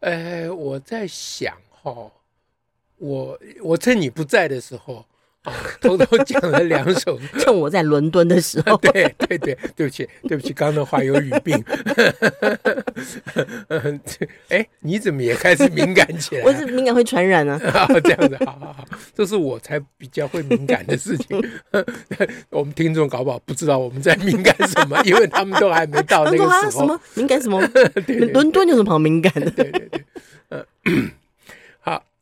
[0.00, 2.10] 呃，我在想哈，
[2.96, 5.04] 我我趁你不在的时候，
[5.80, 7.18] 偷偷讲了两首。
[7.40, 11.62] 趁我在伦敦的时候， 对对对，对不起对不起，刚刚的话有语病。
[14.48, 16.44] 哎，你怎么也开始敏感起来？
[16.44, 17.58] 我是敏感会传染啊。
[18.04, 18.84] 这样子，好好好，
[19.14, 21.42] 这是我才比较会敏感的事情。
[22.50, 26.70] 我们听众搞不好不知道我们在敏感什么，因为他们都还没到那个时候。
[26.70, 27.60] 什么敏感什么？
[28.32, 29.50] 伦敦有什么好敏感的？
[29.50, 31.10] 对对对。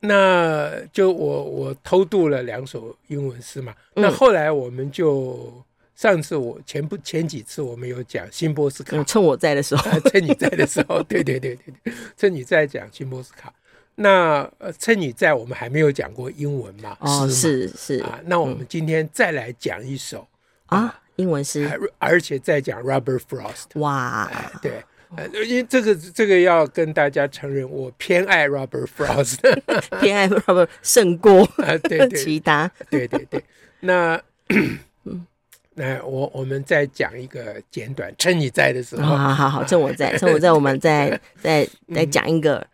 [0.01, 3.75] 那就我我偷渡了两首英文诗嘛。
[3.95, 5.53] 嗯、那后来我们就
[5.97, 13.53] 上次我前不前几次我们有讲辛波斯卡，嗯，趁我在的时候， 趁你在的时候，对对对对对，趁你在讲辛波斯卡。
[13.97, 16.97] 那呃趁你在，我们还没有讲过英文嘛？
[17.01, 18.21] 哦，是是啊。
[18.27, 20.25] 那我们今天再来讲一首、
[20.69, 23.81] 嗯、啊，英文诗，而且再讲 Robert Frost。
[23.81, 24.31] 哇，
[24.63, 24.85] 对。
[25.17, 29.39] 呃，因为这个这个要跟大家承认，我偏爱 Robert Frost，
[30.01, 33.43] 偏爱 Robert 胜过啊，对对，其他， 对对对。
[33.81, 34.21] 那
[35.75, 42.67] 那我我们再讲一个简短，趁你在的时候，好好好，趁我在，趁我在，我们再 再再讲一个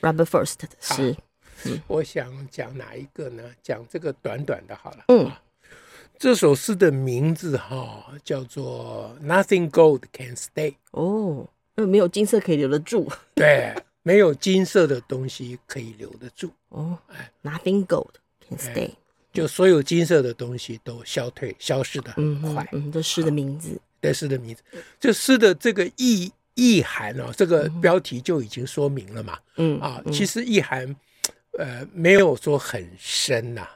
[0.00, 1.14] Robert Frost 的诗。
[1.86, 3.42] 我想讲哪一个呢？
[3.62, 5.04] 讲这个短短的，好了。
[5.08, 5.30] 嗯。
[6.18, 10.74] 这首诗的名字哈叫做 Nothing Gold Can Stay。
[10.90, 11.48] 哦。
[11.86, 16.50] 没有金色可以留得住， 对，没有金色的东西可以留得住。
[16.68, 18.14] 哦，哎，Nothing gold
[18.48, 18.90] can stay，
[19.32, 22.66] 就所有金色的东西都消退、消失的很快。
[22.72, 24.62] 嗯，这诗的名字，这诗的名字，
[24.98, 29.38] 这诗的这个意意涵哦，这个标题就已经说明了嘛。
[29.56, 30.94] 嗯啊，其实意涵，
[31.58, 33.68] 呃，没有说很深呐，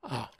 [0.00, 0.30] 啊。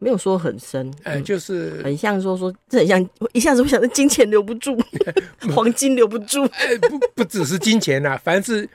[0.00, 4.78] 没有说很深，呃，就是很像说说，这很像一下子会想到金钱留不住，
[5.54, 8.68] 黄金留不住，哎，不不只是金钱呐，凡是，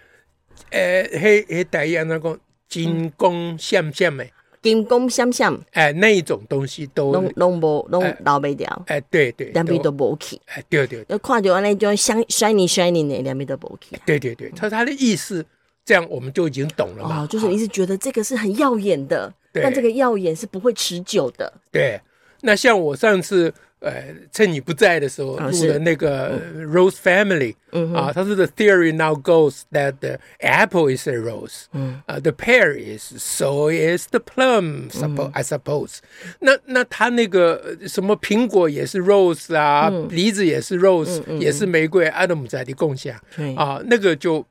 [0.72, 4.26] 呃，黑黑带一样那个金光闪闪的，
[4.62, 15.46] 金光闪闪，哎，那一种东西都拢拢无拢留不掉，哎，对对，两边都无去，哎，对对，要看到那种像 shiny shiny 的，两边都无去，对对对，他他的意思，
[15.86, 19.34] 这样我们就已经懂了嘛，就是你是觉得这个是很耀眼的。
[19.62, 21.54] 但这个耀眼是不会持久的。
[21.72, 22.00] 对，
[22.42, 34.08] 那像我上次呃，趁你不在的时候录的那个 Rose Family，嗯啊，他说 The theory now goes that the apple is a rose，嗯啊，the pear is，so is
[34.10, 35.98] the plum，suppose I suppose。
[36.40, 43.20] 那那他那个什么苹果也是 rose 啊，梨子也是 rose，也是玫瑰，阿德姆在的共享，
[43.58, 44.46] 啊，那个就。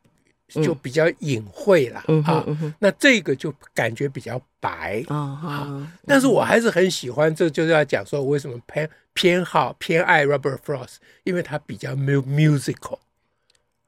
[0.61, 2.45] 就比较隐晦了啊，
[2.79, 12.99] 那这个就感觉比较白啊，但是我还是很喜欢，这就是要讲说为什么偏偏好偏爱 Robert Frost，因为他比较 musical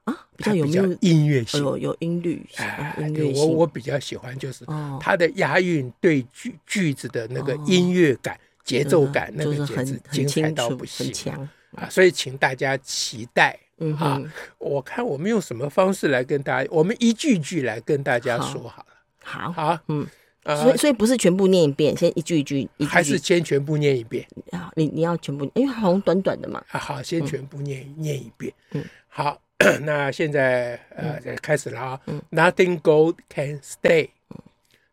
[0.05, 0.65] 啊，比较有
[1.01, 2.95] 音乐性，有有音律，哎，
[3.35, 4.65] 我我比较喜欢就是
[4.99, 11.33] 他的押韵对句句子的那个音乐感、节奏感，那个简直精彩到不行
[11.75, 13.59] 啊，所以请大家期待。
[13.77, 14.21] 嗯啊，
[14.57, 18.95] 我看我们用什么方式来跟大家，我们一句句来跟大家说好了。
[19.21, 20.07] 好，好，嗯，
[20.45, 24.25] 所以所以不是全部念一遍，先一句一句，还是先全部念一遍？
[24.75, 26.63] 你你要全部，因为好像短短的嘛。
[26.69, 28.53] 啊好，先全部念念一遍。
[28.71, 29.41] 嗯，好，
[29.81, 32.01] 那现在呃，开始了啊。
[32.31, 34.09] Nothing gold can stay.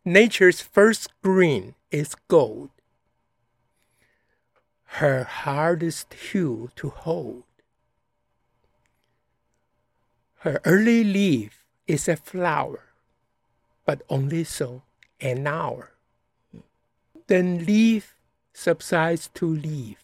[0.05, 2.71] Nature's first green is gold.
[4.99, 7.45] Her hardest hue to hold.
[10.42, 12.80] Her early leaf is a flower,
[13.86, 14.84] but only so
[15.20, 15.92] an hour.
[17.28, 18.16] Then leaf
[18.54, 19.98] subsides to leaf.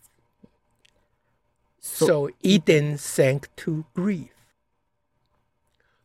[1.80, 4.32] So, so Eden sank to grief.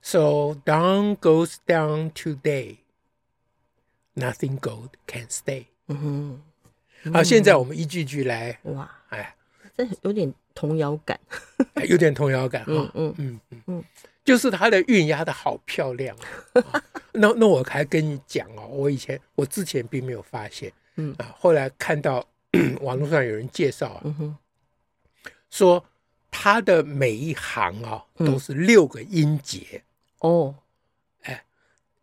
[0.00, 2.80] So dawn goes down to day.
[4.14, 5.66] Nothing gold can stay.
[5.88, 6.40] 嗯
[7.04, 8.58] 哼，好，现在我们一句句来。
[8.64, 9.36] 哇，哎，
[9.76, 11.18] 这有点童谣感，
[11.88, 12.72] 有点童谣感哈。
[12.94, 13.84] 嗯嗯嗯嗯。
[14.23, 16.15] 嗯就是它的韵押的好漂亮，
[16.53, 16.81] 啊，
[17.11, 21.13] 那那我还跟你讲哦，我以前我之前并没有发现，嗯。
[21.17, 22.25] 啊，后来看到
[22.79, 24.03] 网络上有人介绍啊，
[25.49, 25.83] 说
[26.31, 29.83] 他的每一行啊都是六个音节。
[30.19, 30.55] 哦，
[31.23, 31.43] 哎，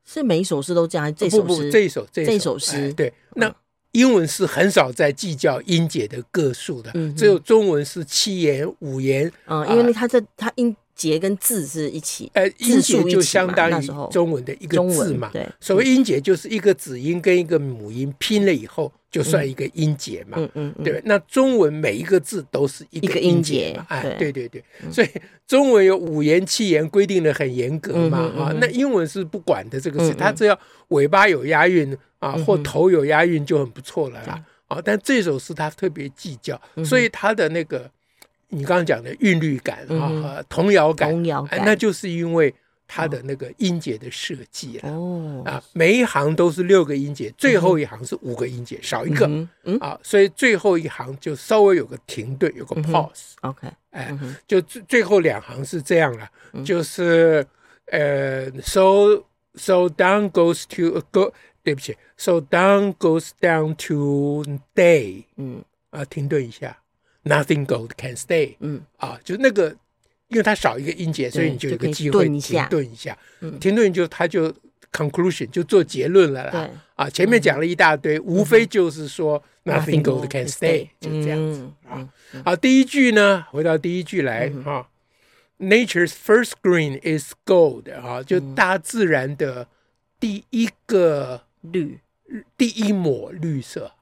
[0.04, 1.14] 是每一首诗都这样？
[1.14, 3.50] 这首诗，不不，这一首这一首诗，对，那
[3.92, 10.76] 英文是很少在计较音节的个数的，只有中文是七言五言，嗯，因为它这它音。
[11.00, 15.30] 节跟字是一起，呃，音节就相当于中文的一个字嘛。
[15.32, 20.36] 对，所谓音节就是一个子音跟一个母音拼了以后，就算一个音节嘛。
[20.36, 21.00] 嗯嗯，对。
[21.06, 23.86] 那中文每一个字都是一个音节嘛。
[23.88, 24.62] 哎，对对对。
[24.92, 25.08] 所以
[25.46, 28.18] 中文有五言七言规定的很严格嘛。
[28.36, 34.44] 啊，那英文是不管的这个事，它只要尾巴有押韵啊，或头有押韵就很不错了啦。
[34.68, 37.90] 啊，但这首诗它特别计较，所以它的那个。
[38.50, 42.52] 你刚刚讲的韵律感啊，童谣感，童谣感，那就是因为
[42.86, 45.42] 它的那个音节的设计哦。
[45.46, 49.30] 啊，每一行都是六个音节，最后一行是五个音节，少一个。
[49.80, 53.34] 啊，所以最后一行就稍微有个停顿，有个 pause。
[53.42, 54.12] OK，哎，
[54.46, 56.28] 就最最后两行是这样了，
[56.64, 57.46] 就是
[57.86, 59.22] 呃，so
[59.54, 61.32] so down goes to go，
[61.62, 64.44] 对不起，so down goes down to
[64.74, 65.62] day，嗯。
[65.90, 66.78] 啊，停顿一下。
[67.24, 68.56] Nothing gold can stay。
[68.60, 68.82] 嗯。
[68.96, 69.76] 啊，就那个，
[70.28, 73.16] 因为它少一个音节，所以你就有个机会停顿一下。
[73.40, 74.52] 嗯，停顿就它就
[74.92, 76.50] conclusion 就做结论了啦。
[76.50, 76.70] 对。
[76.96, 82.08] 啊，前面讲了一大堆，无非就是说 Nothing gold can stay，就这样子啊。
[82.44, 84.86] 好，第一句呢，回到第一句来啊
[85.58, 89.68] ，Nature's first green is gold 啊，就大自然的
[90.18, 92.00] 第一个绿，
[92.58, 93.92] 第一抹绿色，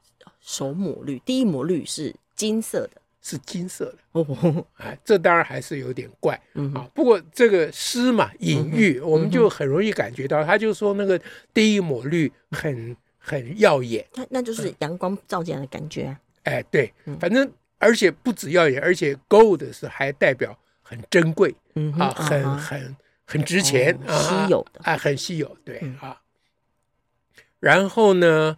[0.40, 3.00] 首抹绿，第一抹绿是金色的。
[3.28, 3.98] 是金色的。
[4.12, 6.34] 哦， 哎，这当然还是有点怪。
[6.74, 6.88] 啊。
[6.94, 11.20] 不过这个诗嘛，隐喻我们就很容易感觉到，他就说那个
[11.52, 16.16] 第一抹绿很很耀眼，那那就是阳光照进来的感觉。
[16.44, 21.54] 哎，对，反正而且不止耀眼，而且 gold 是还代表很珍贵
[21.98, 22.96] 啊，很很
[23.26, 26.22] 很值钱，稀有的，哎，很稀有，对啊。
[27.60, 28.56] 然后呢？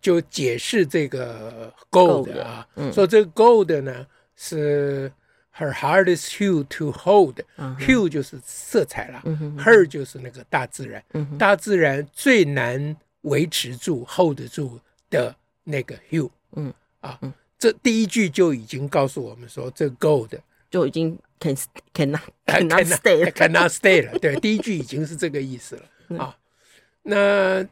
[0.00, 5.12] 就解释这个 gold 啊，说这个 gold 呢是
[5.56, 9.22] her hardest hue to hold，hue 就是色彩了
[9.58, 11.04] ，her 就是那个大自然，
[11.38, 15.34] 大自然最难维持住 hold 住的
[15.64, 17.20] 那个 hue，嗯啊，
[17.58, 20.30] 这第一句就已经告诉我们说，这 gold
[20.70, 21.54] 就已经 can
[21.92, 26.36] cannot cannot stay cannot stay 了，对，第一句已经是这个意思了啊。
[27.02, 27.62] 那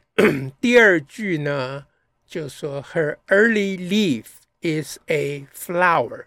[0.60, 1.86] 第二句呢？
[2.32, 4.24] 就说 her early leaf
[4.62, 6.24] is a flower，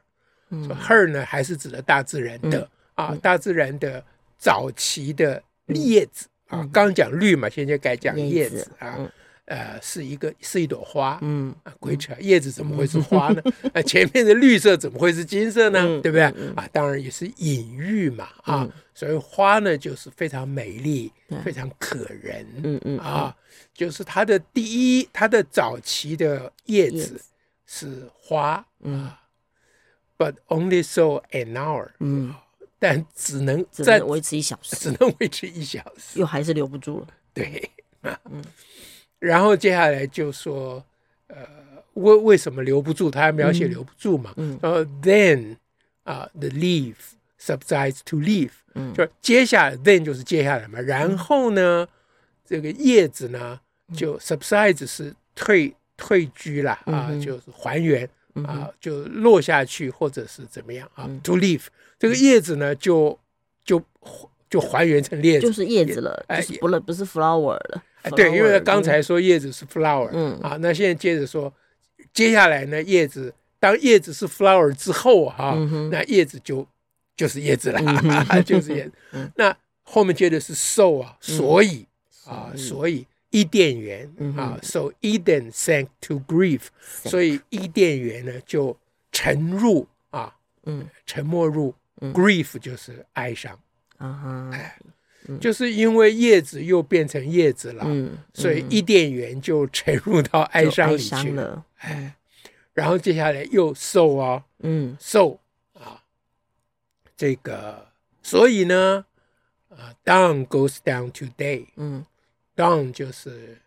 [0.51, 4.05] 说 her 呢还是指的大自然的啊，大自然的
[4.37, 9.11] 早期的叶子啊，刚讲绿嘛，现在改讲叶子啊，
[9.45, 13.41] 呃，是一个是一朵花，嗯啊，鬼扯，叶子怎么会是花呢？
[13.73, 15.81] 啊，前面的绿色怎么会是金色呢？
[16.01, 16.23] 对不对
[16.55, 16.67] 啊？
[16.71, 21.11] 当然也是隐喻嘛啊，所以花呢就是非常美丽，
[21.43, 23.35] 非常可人，嗯嗯啊。
[23.73, 24.63] 就是它的第
[24.99, 27.21] 一，它的早期的叶子
[27.65, 29.11] 是花，嗯
[30.17, 32.33] ，but only so an hour，嗯，
[32.79, 37.69] 但只能在维持一小时，只能维持一小时，又还是留不住了，对，
[38.03, 38.41] 嗯，
[39.25, 40.83] 然后接下来就说，
[41.27, 41.37] 呃，
[41.93, 43.09] 为为什么留不住？
[43.09, 45.57] 他还描写留不住嘛，嗯，然后 then
[46.03, 46.95] 啊，the leaf
[47.39, 51.87] subsides to leaf，嗯，就接下来 then 就是接下来嘛，然后呢，
[52.45, 53.59] 这个叶子呢？
[53.93, 58.09] 就 subsides 是退退居了啊，就是还原
[58.43, 61.65] 啊，就落下去或者是怎么样啊？To leave
[61.99, 63.19] 这个叶子呢，就
[63.63, 63.79] 就
[64.49, 67.83] 就还原成叶子，就是叶子了，哎，不了，不是 flower 了。
[68.03, 71.53] 哎，对，因为刚才说叶子是 flower，嗯啊，那现在接着说，
[72.13, 75.55] 接下来呢，叶子当叶子是 flower 之后哈，
[75.91, 76.67] 那叶子就
[77.15, 77.79] 就是叶子了，
[78.43, 78.91] 就是叶子。
[79.35, 81.85] 那后面接的是 so 啊，所以
[82.25, 83.05] 啊，所以。
[83.31, 86.61] 伊甸园啊，so Eden sank to grief，
[87.03, 88.77] 所以伊甸园呢就
[89.11, 90.33] 沉入啊，
[90.63, 91.75] 嗯，沉没入
[92.13, 93.59] grief 就是哀伤
[93.97, 94.79] 啊，哎，
[95.39, 102.15] 就是因为叶子又变成叶子了，嗯，所以伊甸园就沉入到哀伤里去了，哎，
[102.73, 105.39] 然后接下来又 so 啊，嗯，so
[105.73, 106.03] 啊，
[107.15, 107.87] 这个
[108.21, 109.05] 所以呢，
[109.69, 112.05] 啊，down goes down to day，嗯。
[112.55, 113.57] ，down 就是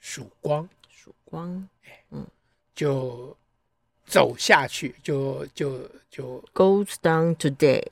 [0.00, 1.66] 曙光，曙光，
[2.10, 2.26] 嗯，
[2.74, 3.34] 就
[4.04, 7.82] 走下去，就就就 goes down to day，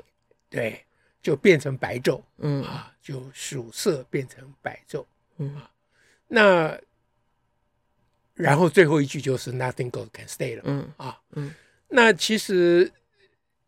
[0.50, 0.84] 对，
[1.22, 2.62] 就变成白昼，嗯。
[2.64, 5.06] 啊，就曙色变成白昼，
[5.38, 5.54] 嗯。
[5.54, 5.70] 啊，
[6.28, 6.78] 那
[8.34, 11.54] 然后最后一句就是 Nothing gold can stay 了，嗯啊，嗯，
[11.88, 12.90] 那其实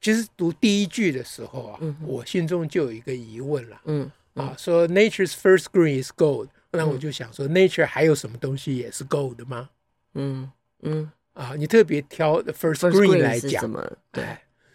[0.00, 6.48] 其实读第一句的时候啊，我心中就有一个疑问了，嗯啊，说 Nature's first green is gold。
[6.72, 9.70] 那我就想说，nature 还有什么东西也是 gold 吗？
[10.14, 10.50] 嗯
[10.82, 11.10] 嗯。
[11.34, 13.70] 啊，你特别挑 first green 来讲，
[14.12, 14.24] 对，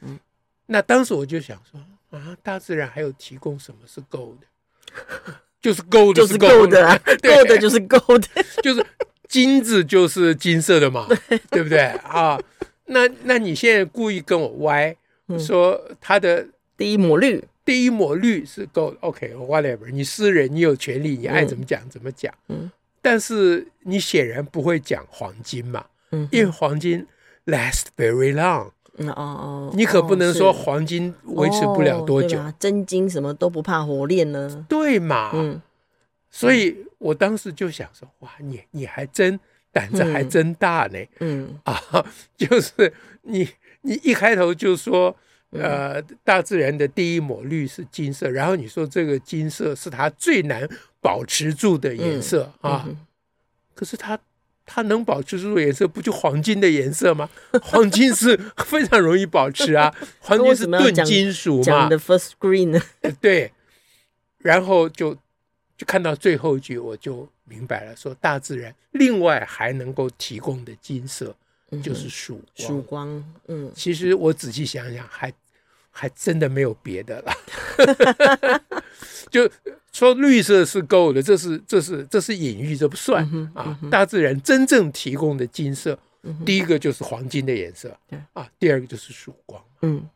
[0.02, 0.20] 嗯，
[0.66, 1.80] 那当时我就想说
[2.12, 4.38] 啊，大自然还有提供什么是 gold？
[5.62, 6.88] 就是 gold，就是 gold 的
[7.22, 8.24] ，gold 就是 gold，
[8.64, 8.86] 就是
[9.28, 11.08] 金子就是金色的嘛，
[11.52, 12.40] 对不对啊？
[12.86, 14.96] 那那你现在故意跟我歪，
[15.38, 16.48] 说它的
[16.78, 17.44] 第一抹绿。
[17.66, 22.34] 第一抹绿是够 OK，whatever，你私人，你有权利，你爱怎么讲怎么讲。
[22.48, 27.06] 嗯，但是你显然不会讲黄金嘛，嗯，因为黄金
[27.46, 28.72] last very long。
[28.98, 32.40] 哦哦，你可不能说黄金维持不了多久。
[32.60, 34.66] 真金什么都不怕火炼呢？
[34.68, 35.32] 对嘛？
[35.34, 35.62] 嗯，
[36.30, 39.40] 所以我当时就想说，哇，你你还真
[39.72, 41.00] 胆子还真大呢。
[41.20, 41.80] 嗯啊，
[42.38, 43.48] 就是你
[43.82, 45.16] 你一开头就说。
[45.52, 50.70] 呃，大自然的第一抹绿是金色，然后你说这个金色是它最难
[51.02, 52.88] 保持住的颜色、嗯、啊，
[53.74, 54.16] 可是它
[54.72, 57.28] 它能保持住的颜色，不就黄金的颜色吗？
[57.64, 61.64] 黄金是非常容易保持啊， 黄金是钝金属嘛。
[61.64, 62.80] 讲的 first green
[63.20, 63.52] 对，
[64.38, 65.16] 然后就
[65.76, 71.36] 就看到最后一句，我就明白了，说大自然另外还能够提供的金色。
[71.84, 73.34] 就是曙光，曙光。
[73.48, 75.32] 嗯，其实我仔细想想，还
[75.92, 77.32] 还真的没有别的了。
[79.30, 79.50] 就
[79.92, 83.78] 说绿色是够的，这是这是这是隐喻，这不算啊。
[83.90, 85.98] 大自然真正提供的金色，
[86.46, 87.98] 第一个就是黄金的颜色，
[88.34, 89.64] 啊，第二个就是曙光。
[89.82, 90.08] 嗯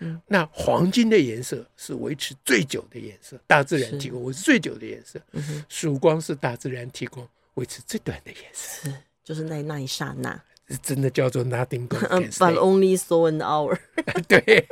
[0.00, 5.20] 嗯，那黄金的颜色是维持最久的颜色，大自然提供维持最久的颜色。
[5.68, 10.40] 曙光是大自然提供维持最短的颜色，是就是那那一刹那。
[10.82, 13.78] 真的叫做 nothing gold can stay But only so an hour。
[14.28, 14.66] 对，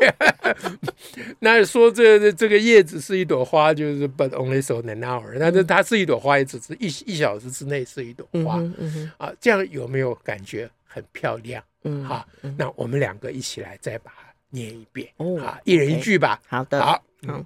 [1.41, 5.37] 那说这个、这个叶子是一朵花，就是 but only so an hour。
[5.39, 8.59] 但是它是一朵花，也只是一一小时之内是一朵花。
[8.59, 11.63] 嗯嗯、啊，这样有没有感觉很漂亮？
[11.85, 15.09] 嗯，好，那我们两个一起来再把它念一遍。
[15.17, 16.41] 哦，好，一人一句吧。
[16.47, 17.45] 好的，好，嗯，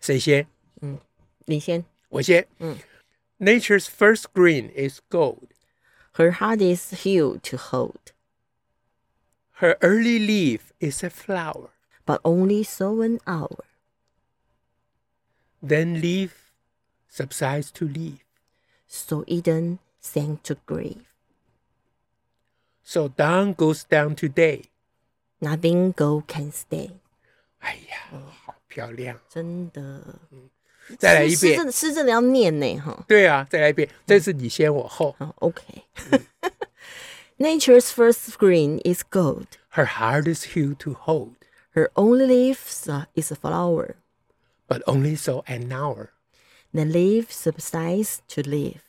[0.00, 0.46] 谁先？
[0.82, 0.98] 嗯，
[1.46, 2.46] 你先，我先。
[2.58, 2.76] 嗯
[3.38, 5.48] ，Nature's first green is gold。
[6.14, 8.12] Her heart is hue to hold.
[9.61, 11.69] Her early leaf is a flower,
[12.05, 13.65] but only so an hour.
[15.61, 16.51] Then leaf
[17.07, 18.25] subsides to leaf.
[18.87, 21.05] So Eden sank to grave.
[22.83, 24.63] So dawn goes down to day.
[25.39, 26.91] Nothing gold can stay.
[27.59, 29.81] 哎呀，好漂亮，真的。
[30.31, 30.49] 嗯
[30.97, 33.05] 再来一遍，是是真的要念呢，哈。
[33.07, 35.15] 对啊，再来一遍，这是你先我后。
[35.19, 35.63] 好，OK。
[37.37, 39.57] Nature's first green is gold.
[39.69, 41.35] Her hardest hue to hold.
[41.71, 42.67] Her only leaf
[43.15, 43.95] is a flower.
[44.67, 46.11] But only so an hour.
[46.73, 48.81] The leaf subsides to live.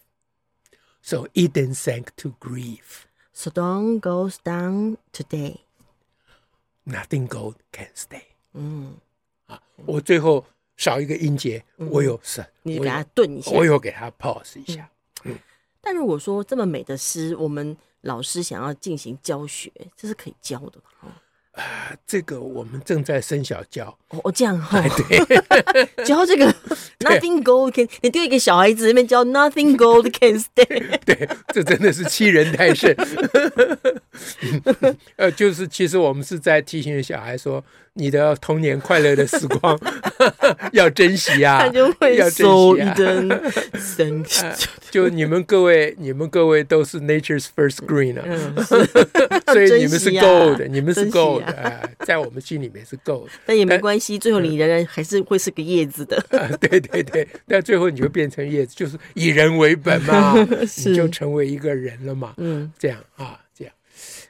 [1.00, 3.06] So Eden sank to grief.
[3.32, 5.64] So dawn goes down to day.
[6.84, 8.34] Nothing gold can stay.
[8.54, 8.96] 嗯，
[9.46, 10.44] 啊，我最后。
[10.74, 14.90] 少一个音节，我有是，你给他顿一下，我有给他 pause 一下。
[15.22, 15.38] 嗯，
[15.80, 17.76] 但如果说这么美的诗，我们
[18.07, 20.81] 老师想要进行教学，这是可以教的。
[21.57, 25.25] 啊，这个我们正在生小教哦，这样哈， 对，
[26.05, 26.45] 教这个
[27.01, 32.95] nothing gold can，你丢一个小孩子那边教 nothing gold can stay，对，这真的是欺人太甚。
[35.15, 39.77] 呃，就是其实我们是在提醒小孩说，你的童年快乐的时光
[40.73, 42.45] 要珍惜啊，他就会要珍
[44.23, 44.55] 惜啊。
[44.89, 48.23] 就你们各位，你们各位都是 nature's first green 啊，
[49.51, 51.43] 所以你们是 gold，你们是 gold。
[51.53, 56.17] 啊，在我们心里面是够的，但也没关系，最后你仍然还是会是个叶子的。
[56.31, 60.33] 啊，对对对，但最后你就变成叶子，就是以人为本嘛，
[60.85, 62.33] 你就成为一个人了嘛。
[62.37, 63.73] 嗯，这样啊，这样。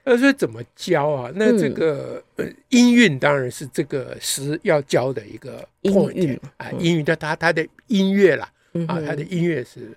[0.04, 1.32] 那所以怎么教啊？
[1.36, 8.50] 那这个呃音韵当然是这个诗要教的一个 point 啊，音韵的它它的音乐啦，
[8.88, 9.92] 啊，它的音乐是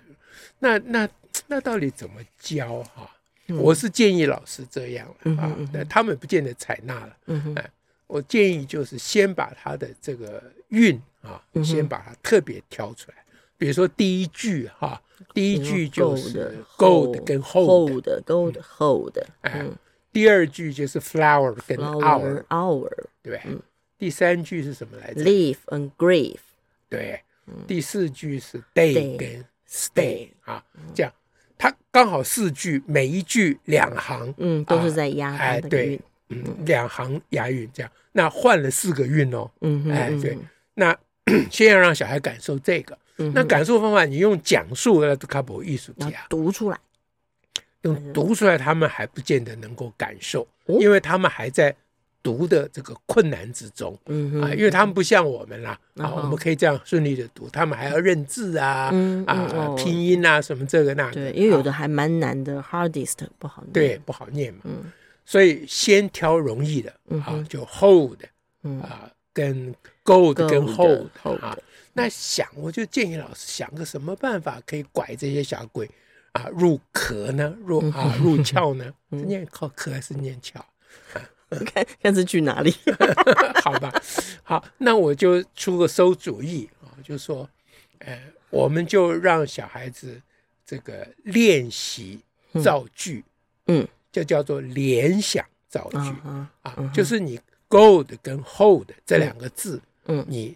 [0.59, 1.07] 那那
[1.47, 3.09] 那到底怎么教哈？
[3.57, 7.17] 我是建议老师这样啊，那他们不见得采纳了。
[7.55, 7.69] 哎，
[8.07, 13.17] 我建议就是先把他的这个韵啊，先把它特别挑出来。
[13.57, 15.01] 比如说第一句哈，
[15.33, 18.07] 第一句就是 gold 跟 hold。
[19.41, 19.65] 哎，
[20.11, 22.89] 第二句就是 flower 跟 hour，hour，
[23.21, 23.39] 对。
[23.97, 26.39] 第三句是什么来着？leaf and grave。
[26.89, 27.21] 对。
[27.67, 30.63] 第四句是 day 跟 stay 啊，
[30.95, 31.13] 这样。
[31.61, 37.91] 它刚好四句，每一句两行，嗯，都是在押哎，对，嗯，两行押韵这样。
[38.13, 40.35] 那换了四个韵哦，嗯，哎，对。
[40.73, 40.97] 那
[41.51, 46.79] 先要让小孩感受这个，嗯、那感受方法，你用讲述来卡普艺术家读出来，
[47.83, 51.75] 用读出来，他们还不见得能够感受，哦、因为他们还在
[52.23, 53.97] 读的这个困难之中。
[54.07, 61.13] 嗯啊，因为他们不像我们啦，嗯、啊，我们可以这样顺利的读，他们还要认字啊，嗯、啊、哦、拼音啊，什么这个那个。
[61.13, 63.73] 对，因为有的还蛮难的、啊、，hardest 不好念。
[63.73, 64.61] 对，不好念嘛。
[64.65, 64.91] 嗯，
[65.25, 66.93] 所以先挑容易的，
[67.25, 68.19] 啊，就 hold，
[68.81, 69.73] 啊，跟
[70.03, 71.07] gold 跟 hold
[71.41, 71.57] 啊。
[71.93, 75.89] 那想，我就建议老师想个什么办法可以拐这些小鬼
[76.31, 77.53] 啊入壳呢？
[77.65, 78.85] 入啊入窍呢？
[79.11, 80.61] 是念靠壳还是念窍？
[81.65, 82.73] 看看是去哪里？
[83.63, 83.93] 好吧，
[84.43, 87.47] 好，那我就出个馊主意啊，就说，
[87.99, 90.21] 呃，我们就让小孩子
[90.65, 92.19] 这个练习
[92.63, 93.23] 造句，
[93.67, 96.51] 嗯，就叫做联想造句啊，
[96.93, 97.39] 就是你
[97.69, 100.55] gold 跟 hold 这两个字，嗯，你。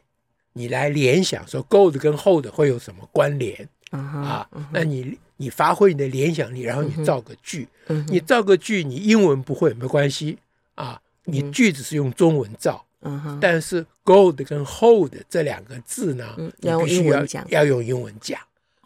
[0.58, 4.50] 你来联想说 gold 跟 hold 会有什么关联啊？
[4.72, 7.68] 那你你发挥你的联想力，然后你造个句。
[8.08, 10.38] 你造个句，你英文不会没关系
[10.76, 11.02] 啊。
[11.28, 12.86] 你句子是用中文造，
[13.42, 18.40] 但是 gold 跟 hold 这两个字呢，你必须要要用英文讲。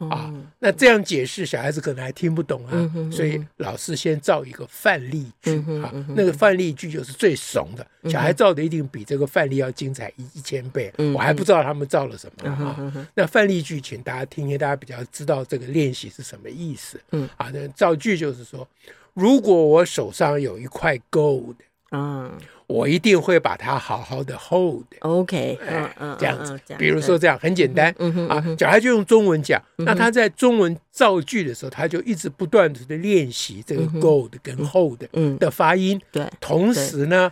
[0.10, 2.72] 啊，那这样解释小孩子可能还听不懂啊，
[3.12, 10.90] 所以老师先造一个范例句啊，那个范例句就是最怂的，小孩造的一定比这个范例要精彩一一千倍。
[11.14, 13.10] 我还不知道他们造了什么啊。
[13.14, 16.98] 那范例句，请大家听听，大家比较知道这个练习是什么意思。
[17.12, 18.66] 嗯，啊，那造句就是说，
[19.14, 21.56] 如果我手上有一块 gold，
[21.92, 22.32] 嗯。
[22.68, 24.84] 我一定会把它好好的 hold。
[25.00, 26.56] OK，嗯嗯，这样子。
[26.78, 27.92] 比如说这样很简单，
[28.30, 35.02] 啊，小孩就用中文讲，那他在中文造句的时候，他就一直不断的练习这个 gold 跟 hold
[35.40, 36.00] 的发音。
[36.12, 37.32] 对，同时呢，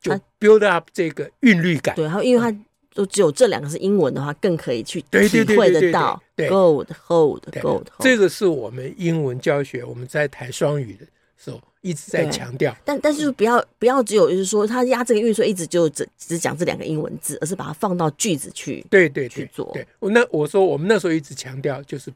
[0.00, 1.96] 就 build up 这个韵律感。
[1.96, 2.56] 对，然后因为他
[2.92, 5.18] 就只有这两个是英文的话，更可以去体
[5.56, 7.86] 会得到 gold hold gold。
[7.98, 11.04] 这个是我们英文教学，我们在台双语的
[11.42, 11.60] 时候。
[11.84, 18.86] 一直在强调，但但是不要不要只有就是说他押这个韵，所以一直就只只讲这两个英文字，而是把它放到句子去。
[18.88, 19.68] 对对，去做。
[19.74, 22.08] 对，我那我说我们那时候一直强调，就是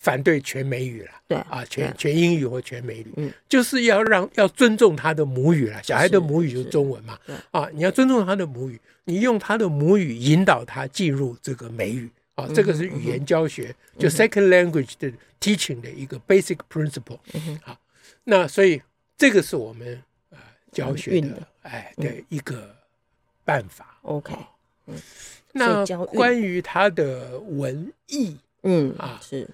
[0.00, 1.10] 反对全美语了。
[1.28, 5.80] 对啊，全全英语或全美语，嗯，就是要让要尊重他的母语了。
[5.84, 7.16] 小孩的母语就是中文嘛。
[7.52, 15.08] 啊，你要尊重他的母语，你用他的母语引导他进入这个美语啊，这个是语言教学就 second language 的
[15.40, 17.18] teaching 的一个 basic principle。
[17.62, 17.78] 好，
[18.24, 18.82] 那所以。
[19.16, 20.38] 这个是我们呃
[20.72, 22.74] 教学的哎的一个
[23.44, 23.96] 办法。
[24.02, 24.34] OK，
[24.86, 25.00] 嗯，
[25.52, 29.48] 那关于他的文艺，嗯啊是。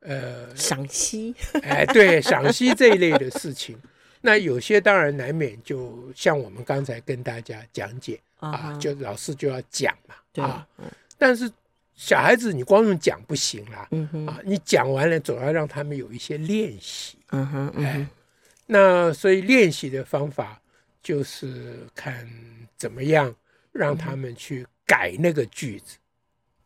[0.00, 3.76] 呃赏析，哎对赏析这一类的事情，
[4.20, 10.68] 那有些当然难免就像我们刚才跟大家讲解啊，就老师就要讲嘛啊，
[11.16, 11.50] 但是
[11.96, 13.88] 小孩子你光用讲不行啦，
[14.26, 18.06] 啊，你讲完了总要让他们有一些练习，嗯哼，哎。
[18.68, 20.60] 那所以练习的方法
[21.00, 22.28] 就是看
[22.76, 23.32] 怎么样
[23.70, 25.96] 让他们去改那个句子，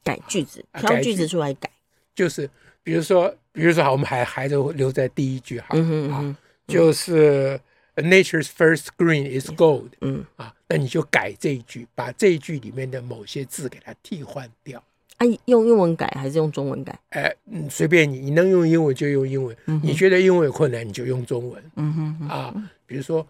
[0.02, 1.70] 改句子，挑句子出来改。
[2.14, 2.48] 就是
[2.82, 7.60] 比如说，比如说好，我们还还是留在第一句哈，嗯哼啊，就是
[7.96, 9.90] Nature's first green is gold。
[10.00, 14.82] 嗯啊，那你就改这一句，把这一句里面的某些字给它替换掉。
[15.20, 16.98] 啊，用英文改还是用中文改？
[17.10, 19.54] 哎，嗯，随便你，你能用英文就用英文。
[19.66, 21.62] 嗯、你觉得英文有困难，你就用中文。
[21.76, 23.26] 嗯哼，哼，啊，比如说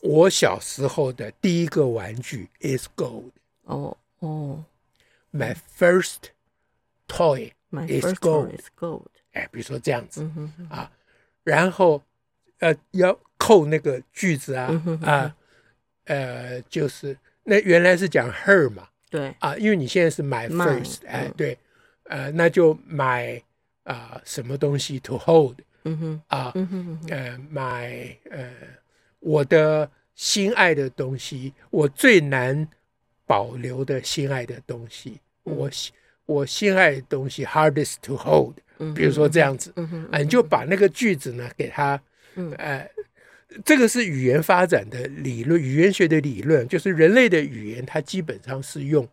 [0.00, 3.30] 我小时候的第一个玩具 is gold。
[3.64, 4.64] 哦哦
[5.34, 6.30] ，My first
[7.06, 8.56] toy is gold。
[8.56, 9.02] is gold。
[9.34, 10.26] 哎，比如说这样子、
[10.70, 10.90] 啊，
[11.42, 12.02] 然后
[12.60, 15.36] 呃要扣那个句子啊、啊，
[16.06, 18.88] 呃，就是那原来是讲 her 嘛。
[19.14, 19.32] 对。
[19.38, 21.56] 啊，因为你现在是买 first，哎，对，
[22.04, 23.40] 呃，那就买
[23.84, 26.52] 啊什么东西 to hold，嗯哼，啊，
[27.10, 28.50] 呃，买呃
[29.20, 32.66] 我的心爱的东西，我最难
[33.24, 35.70] 保留的心爱的东西，我
[36.26, 42.00] 我心爱的东西 hardest to hold，嗯比如说这样子，嗯啊，你就把那个句子呢给它，
[42.58, 42.90] 呃。
[43.64, 49.06] 这个是语言发展的理论，语言学的理论，就是人类的语言，它基本上是用，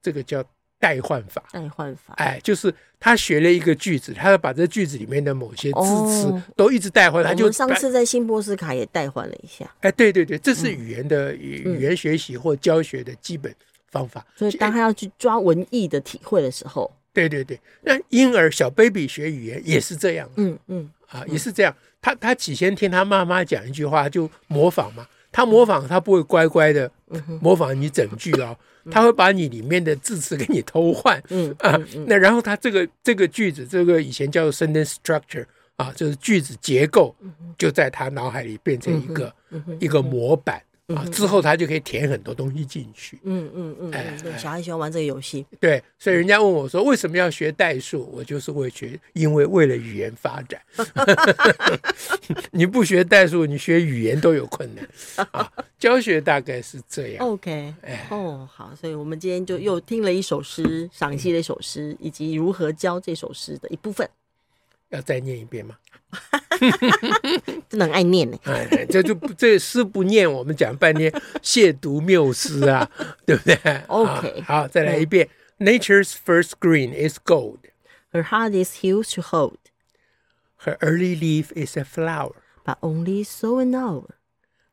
[0.00, 0.44] 这个叫
[0.78, 1.44] 代换法。
[1.52, 9.68] 代换法，哎，就是他学了一个句子，他要把这句子里面的某些字词都一直代换，他就上次在新波斯卡也代换了一下。
[9.80, 13.52] 哎，对对对，这是语言的语言学习或教学的基本
[13.90, 14.24] 方法。
[14.36, 21.74] 所以当他要去抓文艺的体会的时候，对对对，那婴儿小 baby 学语言也是这样，嗯嗯，啊，也是这样。
[22.00, 26.90] 他他起先听他妈妈讲一句话就模仿嘛，他模仿他不会乖乖的
[27.40, 28.56] 模仿你整句哦，
[28.90, 31.22] 他会把你里面的字词给你偷换。
[31.30, 35.44] 嗯啊，那然后他这个这个句子，这个以前叫做 sentence structure
[35.76, 37.14] 啊，就是句子结构，
[37.56, 39.34] 就在他脑海里变成一个
[39.80, 40.62] 一个模板。
[40.94, 43.18] 啊，之后他就可以填很多东西进去。
[43.22, 45.44] 嗯嗯嗯，哎，对，小孩喜欢玩这个游戏。
[45.60, 48.08] 对，所以人家问我说，为什么要学代数？
[48.10, 50.58] 我就是会学，因为为了语言发展。
[52.52, 54.88] 你不学代数，你学语言都有困难
[55.32, 55.52] 啊。
[55.78, 57.26] 教学大概是这样。
[57.26, 64.08] OK，哎，哦，好，所以我们今天就又听了一首诗，赏析了一首诗，以及如何教这首诗的一部分。
[64.88, 65.76] 要再念一遍吗？
[67.69, 68.37] 真的很爱念呢。
[68.43, 72.89] 哎，这就不这诗不念，我们讲半天亵渎谬诗啊，
[73.25, 73.57] 对不对？
[73.87, 75.29] OK，好，再来一遍。
[75.59, 77.59] Nature's first green is gold.
[78.11, 79.57] Her heart is huge to hold.
[80.65, 84.15] Her early leaf is a flower, but only so an hour.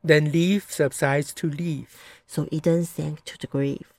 [0.03, 2.21] Then leaf subsides to leaf.
[2.27, 3.91] So Eden sank to the grave.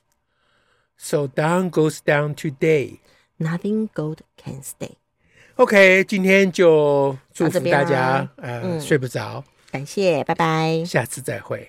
[0.97, 3.01] So down goes down to day.
[3.39, 4.97] Nothing gold can stay.
[5.58, 9.42] OK，今天就祝福大家，呃，睡不着。
[9.72, 11.66] 感谢，拜拜，下次再会。